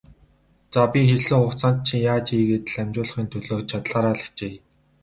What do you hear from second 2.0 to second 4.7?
яаж ийгээд л амжуулахын төлөө чадахаараа л хичээе.